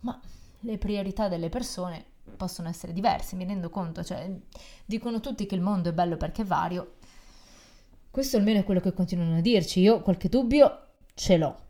Ma 0.00 0.20
le 0.62 0.78
priorità 0.78 1.28
delle 1.28 1.48
persone 1.48 2.04
possono 2.36 2.68
essere 2.68 2.92
diverse, 2.92 3.36
mi 3.36 3.44
rendo 3.44 3.70
conto, 3.70 4.02
cioè 4.02 4.30
dicono 4.84 5.20
tutti 5.20 5.46
che 5.46 5.54
il 5.54 5.60
mondo 5.60 5.90
è 5.90 5.92
bello 5.92 6.16
perché 6.16 6.42
è 6.42 6.44
vario, 6.44 6.94
questo 8.12 8.36
almeno 8.36 8.60
è 8.60 8.64
quello 8.64 8.80
che 8.80 8.92
continuano 8.92 9.38
a 9.38 9.40
dirci. 9.40 9.80
Io 9.80 10.02
qualche 10.02 10.28
dubbio 10.28 10.88
ce 11.14 11.38
l'ho. 11.38 11.60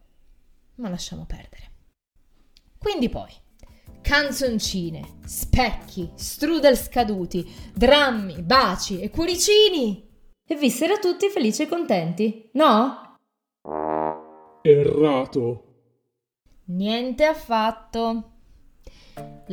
Ma 0.76 0.88
lasciamo 0.88 1.24
perdere. 1.24 1.70
Quindi 2.76 3.08
poi, 3.08 3.30
canzoncine, 4.00 5.18
specchi, 5.24 6.10
strudel 6.16 6.76
scaduti, 6.76 7.48
drammi, 7.72 8.42
baci 8.42 8.98
e 9.00 9.08
cuoricini. 9.08 10.10
E 10.44 10.56
vissero 10.56 10.98
tutti 10.98 11.28
felici 11.28 11.62
e 11.62 11.68
contenti, 11.68 12.50
no? 12.54 13.18
Errato. 14.62 15.64
Niente 16.64 17.24
affatto. 17.24 18.31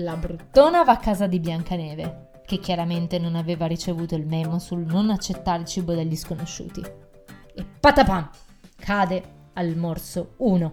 La 0.02 0.16
bruttona 0.16 0.86
va 0.86 0.94
a 0.94 0.98
casa 0.98 1.28
di 1.28 1.42
Biancaneve 1.42 2.30
che 2.46 2.60
chiaramente 2.60 3.20
non 3.20 3.36
aveva 3.36 3.66
ricevuto 3.66 4.16
il 4.16 4.26
memo 4.26 4.58
sul 4.58 4.86
non 4.86 5.10
accettare 5.10 5.62
il 5.62 5.68
cibo 5.68 5.94
dagli 5.94 6.16
sconosciuti. 6.16 6.82
E 6.82 7.66
patapam! 7.80 8.30
Cade 8.78 9.24
al 9.54 9.76
morso 9.76 10.36
1. 10.38 10.72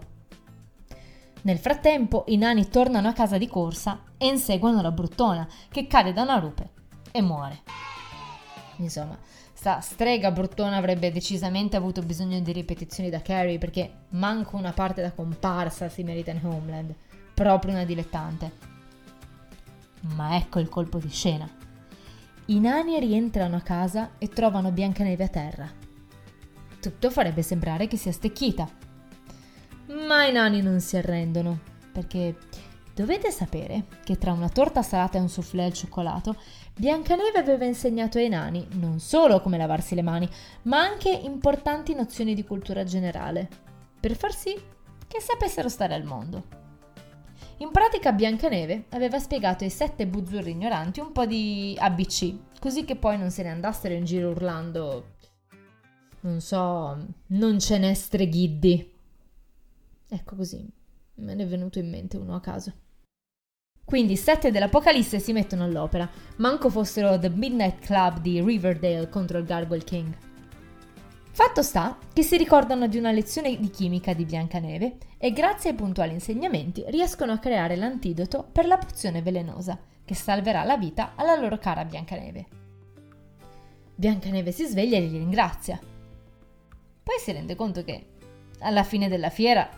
Nel 1.41 1.57
frattempo 1.57 2.23
i 2.27 2.37
nani 2.37 2.69
tornano 2.69 3.09
a 3.09 3.13
casa 3.13 3.37
di 3.37 3.47
corsa 3.47 4.03
e 4.17 4.27
inseguono 4.27 4.81
la 4.81 4.91
bruttona 4.91 5.45
che 5.69 5.87
cade 5.87 6.13
da 6.13 6.21
una 6.21 6.39
rupe 6.39 6.69
e 7.11 7.21
muore. 7.21 7.63
Insomma, 8.77 9.17
sta 9.51 9.81
strega 9.81 10.31
bruttona 10.31 10.77
avrebbe 10.77 11.11
decisamente 11.11 11.75
avuto 11.75 12.01
bisogno 12.01 12.39
di 12.39 12.53
ripetizioni 12.53 13.09
da 13.09 13.21
Carrie 13.21 13.57
perché 13.57 14.05
manco 14.11 14.55
una 14.55 14.71
parte 14.71 15.01
da 15.01 15.11
comparsa 15.11 15.89
si 15.89 16.03
merita 16.03 16.31
in 16.31 16.45
Homeland. 16.45 16.95
Proprio 17.33 17.73
una 17.73 17.83
dilettante. 17.83 18.75
Ma 20.01 20.35
ecco 20.35 20.59
il 20.59 20.69
colpo 20.69 20.99
di 20.99 21.09
scena. 21.09 21.49
I 22.45 22.59
nani 22.59 22.99
rientrano 22.99 23.57
a 23.57 23.61
casa 23.61 24.11
e 24.17 24.29
trovano 24.29 24.71
Biancaneve 24.71 25.23
a 25.23 25.27
terra. 25.27 25.69
Tutto 26.79 27.09
farebbe 27.09 27.41
sembrare 27.41 27.87
che 27.87 27.97
sia 27.97 28.11
stecchita. 28.11 28.69
Ma 30.07 30.25
i 30.25 30.31
nani 30.31 30.61
non 30.61 30.79
si 30.79 30.95
arrendono, 30.95 31.59
perché 31.91 32.37
dovete 32.93 33.31
sapere 33.31 33.85
che 34.03 34.17
tra 34.17 34.31
una 34.31 34.49
torta 34.49 34.81
salata 34.81 35.17
e 35.17 35.21
un 35.21 35.29
soufflé 35.29 35.65
al 35.65 35.73
cioccolato, 35.73 36.35
Biancaneve 36.75 37.37
aveva 37.37 37.65
insegnato 37.65 38.17
ai 38.17 38.29
nani 38.29 38.65
non 38.73 38.99
solo 38.99 39.41
come 39.41 39.57
lavarsi 39.57 39.95
le 39.95 40.01
mani, 40.01 40.29
ma 40.63 40.79
anche 40.79 41.09
importanti 41.09 41.93
nozioni 41.95 42.33
di 42.33 42.43
cultura 42.43 42.83
generale, 42.83 43.49
per 43.99 44.15
far 44.15 44.33
sì 44.33 44.55
che 45.07 45.19
sapessero 45.19 45.69
stare 45.69 45.93
al 45.95 46.03
mondo. 46.03 46.66
In 47.59 47.71
pratica 47.71 48.11
Biancaneve 48.11 48.85
aveva 48.89 49.17
spiegato 49.19 49.63
ai 49.63 49.71
sette 49.71 50.05
buzzurri 50.05 50.51
ignoranti 50.51 50.99
un 50.99 51.11
po' 51.11 51.25
di 51.25 51.75
ABC, 51.79 52.59
così 52.59 52.85
che 52.85 52.95
poi 52.95 53.17
non 53.17 53.31
se 53.31 53.41
ne 53.43 53.49
andassero 53.49 53.95
in 53.95 54.05
giro 54.05 54.29
urlando 54.29 55.15
non 56.19 56.41
so, 56.41 56.97
non 57.27 57.59
ce 57.59 57.77
n'è 57.77 57.93
streghiddi. 57.93 58.93
Ecco 60.09 60.35
così, 60.35 60.67
me 61.15 61.35
ne 61.35 61.43
è 61.43 61.47
venuto 61.47 61.79
in 61.79 61.89
mente 61.89 62.17
uno 62.17 62.35
a 62.35 62.41
caso. 62.41 62.73
Quindi 63.85 64.13
i 64.13 64.17
sette 64.17 64.51
dell'Apocalisse 64.51 65.19
si 65.19 65.31
mettono 65.31 65.63
all'opera, 65.63 66.09
manco 66.37 66.69
fossero 66.69 67.17
The 67.17 67.29
Midnight 67.29 67.79
Club 67.79 68.19
di 68.19 68.41
Riverdale 68.41 69.09
contro 69.09 69.37
il 69.37 69.45
Gargoyle 69.45 69.83
King. 69.83 70.17
Fatto 71.37 71.61
sta 71.61 71.99
che 72.13 72.23
si 72.23 72.35
ricordano 72.35 72.87
di 72.87 72.97
una 72.97 73.11
lezione 73.11 73.59
di 73.59 73.69
chimica 73.69 74.11
di 74.13 74.25
Biancaneve 74.25 74.97
e 75.19 75.31
grazie 75.33 75.69
ai 75.69 75.75
puntuali 75.75 76.13
insegnamenti 76.13 76.83
riescono 76.87 77.31
a 77.31 77.37
creare 77.37 77.75
l'antidoto 77.75 78.43
per 78.51 78.65
la 78.65 78.79
pozione 78.79 79.21
velenosa 79.21 79.77
che 80.03 80.15
salverà 80.15 80.63
la 80.63 80.77
vita 80.77 81.11
alla 81.13 81.35
loro 81.35 81.59
cara 81.59 81.85
Biancaneve. 81.85 82.45
Biancaneve 83.93 84.51
si 84.51 84.65
sveglia 84.65 84.97
e 84.97 85.01
li 85.01 85.15
ringrazia. 85.15 85.79
Poi 87.03 87.19
si 87.19 87.31
rende 87.31 87.53
conto 87.53 87.83
che 87.83 88.07
alla 88.61 88.83
fine 88.83 89.07
della 89.07 89.29
fiera 89.29 89.69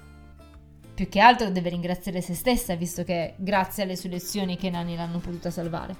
più 0.93 1.09
che 1.09 1.19
altro 1.19 1.49
deve 1.49 1.71
ringraziare 1.71 2.21
se 2.21 2.35
stessa 2.35 2.73
visto 2.75 3.03
che 3.03 3.33
grazie 3.35 3.83
alle 3.83 3.97
sue 3.97 4.07
lezioni 4.07 4.55
che 4.55 4.69
nani 4.69 4.95
l'hanno 4.95 5.19
potuta 5.19 5.51
salvare. 5.51 5.93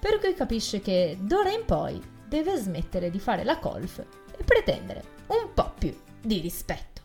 Per 0.00 0.18
cui 0.18 0.34
capisce 0.34 0.80
che 0.80 1.16
d'ora 1.20 1.52
in 1.52 1.64
poi 1.64 2.02
deve 2.26 2.56
smettere 2.56 3.12
di 3.12 3.20
fare 3.20 3.44
la 3.44 3.60
colf 3.60 4.04
e 4.38 4.44
pretendere 4.44 5.04
un 5.28 5.52
po' 5.52 5.72
più 5.78 5.94
di 6.20 6.40
rispetto. 6.40 7.02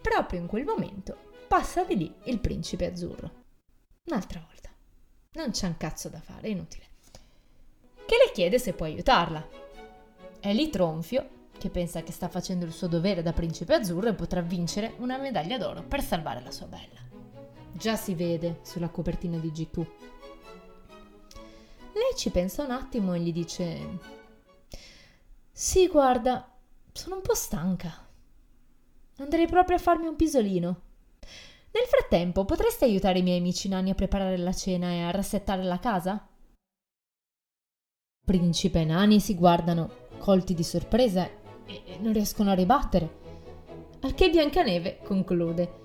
Proprio 0.00 0.40
in 0.40 0.46
quel 0.46 0.64
momento 0.64 1.16
passa 1.48 1.84
di 1.84 1.96
lì 1.96 2.14
il 2.24 2.38
principe 2.38 2.86
azzurro. 2.86 3.30
Un'altra 4.04 4.40
volta. 4.46 4.70
Non 5.32 5.50
c'è 5.50 5.66
un 5.66 5.76
cazzo 5.76 6.08
da 6.08 6.20
fare, 6.20 6.48
è 6.48 6.50
inutile. 6.50 6.84
Che 8.06 8.16
le 8.16 8.32
chiede 8.32 8.58
se 8.58 8.72
può 8.72 8.86
aiutarla. 8.86 9.48
È 10.40 10.52
lì 10.52 10.70
Tronfio, 10.70 11.48
che 11.56 11.70
pensa 11.70 12.02
che 12.02 12.12
sta 12.12 12.28
facendo 12.28 12.64
il 12.64 12.72
suo 12.72 12.88
dovere 12.88 13.22
da 13.22 13.32
principe 13.32 13.74
azzurro 13.74 14.08
e 14.08 14.14
potrà 14.14 14.40
vincere 14.40 14.94
una 14.98 15.18
medaglia 15.18 15.58
d'oro 15.58 15.82
per 15.82 16.02
salvare 16.02 16.42
la 16.42 16.50
sua 16.50 16.66
bella. 16.66 16.98
Già 17.72 17.96
si 17.96 18.14
vede 18.14 18.60
sulla 18.62 18.88
copertina 18.88 19.36
di 19.36 19.52
GQ. 19.52 19.76
Lei 21.92 22.16
ci 22.16 22.30
pensa 22.30 22.64
un 22.64 22.70
attimo 22.70 23.14
e 23.14 23.20
gli 23.20 23.32
dice 23.32 24.19
sì, 25.62 25.88
guarda, 25.88 26.50
sono 26.90 27.16
un 27.16 27.20
po' 27.20 27.34
stanca. 27.34 28.08
Andrei 29.18 29.46
proprio 29.46 29.76
a 29.76 29.78
farmi 29.78 30.06
un 30.06 30.16
pisolino. 30.16 30.80
Nel 31.70 31.84
frattempo, 31.86 32.46
potresti 32.46 32.84
aiutare 32.84 33.18
i 33.18 33.22
miei 33.22 33.40
amici 33.40 33.68
nani 33.68 33.90
a 33.90 33.94
preparare 33.94 34.38
la 34.38 34.54
cena 34.54 34.88
e 34.88 35.02
a 35.02 35.10
rassettare 35.10 35.62
la 35.62 35.78
casa? 35.78 36.26
Principe 38.24 38.80
e 38.80 38.84
nani 38.86 39.20
si 39.20 39.34
guardano, 39.34 40.08
colti 40.16 40.54
di 40.54 40.64
sorpresa, 40.64 41.28
e 41.66 41.98
non 42.00 42.14
riescono 42.14 42.52
a 42.52 42.54
ribattere. 42.54 43.18
Al 44.00 44.14
che 44.14 44.30
Biancaneve 44.30 45.00
conclude. 45.04 45.80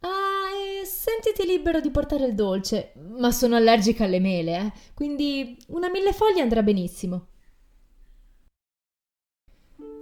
Ah, 0.00 0.50
e 0.52 0.84
sentiti 0.84 1.46
libero 1.46 1.80
di 1.80 1.90
portare 1.90 2.26
il 2.26 2.34
dolce, 2.34 2.92
ma 2.96 3.32
sono 3.32 3.56
allergica 3.56 4.04
alle 4.04 4.20
mele, 4.20 4.56
eh? 4.58 4.72
Quindi 4.92 5.56
una 5.68 5.88
mille 5.88 6.12
foglie 6.12 6.42
andrà 6.42 6.62
benissimo. 6.62 7.28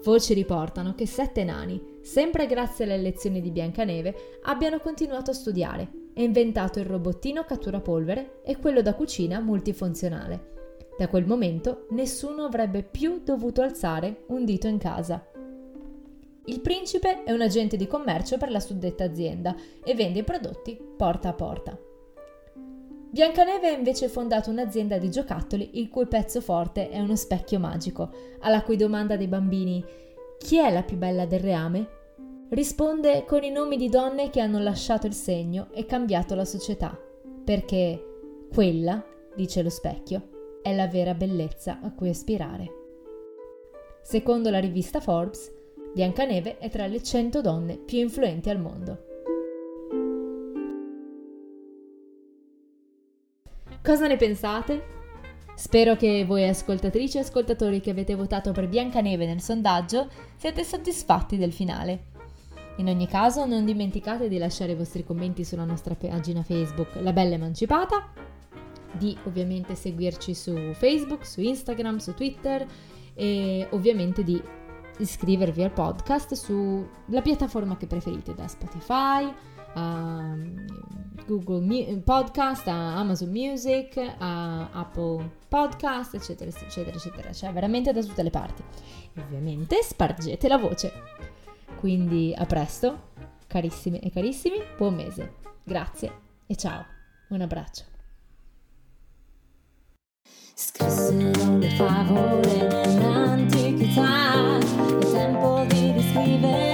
Voci 0.03 0.35
riportano 0.35 0.95
che 0.97 1.07
sette 1.07 1.45
nani, 1.45 1.99
sempre 2.03 2.47
grazie 2.47 2.85
alle 2.85 2.99
lezioni 2.99 3.41
di 3.41 3.53
Biancaneve, 3.53 4.41
abbiano 4.43 4.81
continuato 4.81 5.31
a 5.31 5.35
studiare 5.35 5.91
e 6.13 6.25
inventato 6.25 6.81
il 6.81 6.87
robottino 6.87 7.45
cattura 7.45 7.81
polvere 7.81 8.41
e 8.43 8.57
quello 8.57 8.83
da 8.83 8.95
cucina 8.95 9.39
multifunzionale. 9.39 10.51
Da 10.99 11.07
quel 11.07 11.25
momento 11.25 11.87
nessuno 11.91 12.43
avrebbe 12.45 12.83
più 12.83 13.21
dovuto 13.23 13.63
alzare 13.63 14.25
un 14.29 14.45
dito 14.45 14.67
in 14.67 14.79
casa. 14.79 15.25
Il 16.47 16.61
principe 16.61 17.23
è 17.23 17.31
un 17.31 17.41
agente 17.41 17.77
di 17.77 17.87
commercio 17.87 18.39
per 18.39 18.51
la 18.51 18.61
suddetta 18.61 19.05
azienda 19.05 19.55
e 19.85 19.95
vende 19.95 20.19
i 20.19 20.25
prodotti 20.25 20.77
porta 20.97 21.29
a 21.29 21.35
porta. 21.35 21.79
Biancaneve 23.13 23.69
ha 23.69 23.77
invece 23.77 24.09
fondato 24.09 24.49
un'azienda 24.49 24.97
di 24.97 25.11
giocattoli 25.11 25.73
il 25.75 25.91
cui 25.91 26.07
pezzo 26.07 26.41
forte 26.41 26.89
è 26.89 26.99
uno 26.99 27.15
specchio 27.15 27.59
magico, 27.59 28.11
alla 28.41 28.63
cui 28.63 28.77
domanda 28.77 29.19
dei 29.19 29.27
bambini 29.27 29.85
chi 30.39 30.57
è 30.57 30.73
la 30.73 30.83
più 30.83 30.97
bella 30.97 31.27
del 31.27 31.41
reame? 31.41 31.89
risponde 32.49 33.27
con 33.27 33.43
i 33.43 33.51
nomi 33.51 33.77
di 33.77 33.91
donne 33.91 34.31
che 34.31 34.41
hanno 34.41 34.59
lasciato 34.61 35.07
il 35.07 35.13
segno 35.13 35.69
e 35.73 35.85
cambiato 35.85 36.35
la 36.35 36.47
società, 36.47 36.99
perché 37.45 38.03
quella, 38.51 39.05
dice 39.37 39.63
lo 39.63 39.69
specchio, 39.69 40.61
è 40.63 40.75
la 40.75 40.89
vera 40.89 41.13
bellezza 41.13 41.81
a 41.83 41.93
cui 41.93 42.09
aspirare. 42.09 42.67
Secondo 44.01 44.49
la 44.49 44.59
rivista 44.59 45.01
Forbes, 45.01 45.53
Biancaneve 45.93 46.57
è 46.57 46.71
tra 46.71 46.87
le 46.87 47.03
100 47.03 47.43
donne 47.43 47.77
più 47.77 47.99
influenti 47.99 48.49
al 48.49 48.59
mondo. 48.59 49.12
Cosa 53.83 54.07
ne 54.07 54.17
pensate? 54.17 54.85
Spero 55.57 55.97
che 55.97 56.25
voi 56.25 56.49
ascoltatrici 56.49 57.17
e 57.17 57.23
ascoltatori 57.23 57.81
che 57.81 57.91
avete 57.91 58.15
votato 58.15 58.53
per 58.53 58.69
Biancaneve 58.69 59.27
nel 59.27 59.41
sondaggio 59.41 60.09
siate 60.37 60.63
soddisfatti 60.63 61.37
del 61.37 61.53
finale. 61.53 62.05
In 62.77 62.87
ogni 62.87 63.09
caso 63.09 63.45
non 63.45 63.65
dimenticate 63.65 64.29
di 64.29 64.39
lasciare 64.39 64.73
i 64.73 64.77
vostri 64.77 65.03
commenti 65.03 65.43
sulla 65.43 65.65
nostra 65.65 65.97
pagina 65.97 66.45
Facebook 66.45 66.95
La 67.01 67.13
Bella 67.13 67.35
Emancipata, 67.35 68.13
di 68.93 69.19
ovviamente 69.25 69.75
seguirci 69.75 70.33
su 70.33 70.55
Facebook, 70.75 71.27
su 71.27 71.41
Instagram, 71.41 71.97
su 71.97 72.15
Twitter 72.15 72.65
e 73.15 73.67
ovviamente 73.71 74.23
di 74.23 74.41
iscrivervi 74.99 75.61
al 75.61 75.73
podcast 75.73 76.35
sulla 76.35 77.21
piattaforma 77.21 77.77
che 77.77 77.89
preferite, 77.89 78.33
da 78.33 78.47
Spotify, 78.47 79.29
a 79.75 80.37
Google 81.27 81.99
Podcast, 81.99 82.67
a 82.69 82.97
Amazon 82.99 83.31
Music, 83.31 83.97
a 84.19 84.71
Apple 84.73 85.31
Podcast, 85.49 86.15
eccetera, 86.15 86.51
eccetera, 86.51 86.97
eccetera. 86.97 87.33
Cioè 87.33 87.53
veramente 87.53 87.93
da 87.93 88.03
tutte 88.03 88.23
le 88.23 88.31
parti. 88.31 88.63
E 89.15 89.21
ovviamente 89.21 89.83
spargete 89.83 90.49
la 90.49 90.59
voce. 90.59 90.93
Quindi 91.77 92.35
a 92.37 92.45
presto, 92.47 93.11
carissime 93.47 94.01
e 94.01 94.11
carissimi, 94.11 94.59
buon 94.77 94.95
mese. 94.95 95.35
Grazie 95.63 96.13
e 96.47 96.57
ciao. 96.57 96.85
Un 97.29 97.41
abbraccio. 97.41 97.85
Scrissero 100.55 101.59
le 101.59 101.71
favole 101.71 102.67
nell'antichità, 102.69 104.59
è 104.59 104.99
tempo 104.99 105.65
di 105.67 105.93
riscrivere 105.93 106.72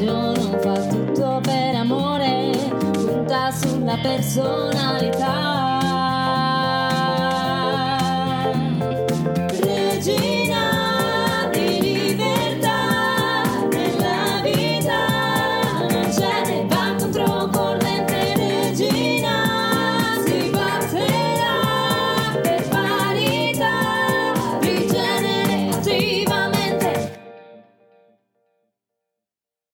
non 0.00 0.58
fa 0.60 0.74
tutto 0.88 1.40
per 1.42 1.74
amore, 1.74 2.50
punta 2.92 3.50
sulla 3.50 3.96
personalità. 4.02 5.55